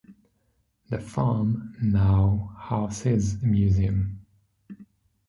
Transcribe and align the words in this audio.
The 0.89 0.99
farm 0.99 1.75
now 1.79 2.55
house 2.59 3.05
a 3.05 3.19
Museum. 3.45 4.25